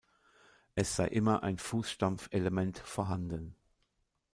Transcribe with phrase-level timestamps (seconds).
[0.73, 3.55] Es sei immer ein "Fußstampf"-Element vorhanden.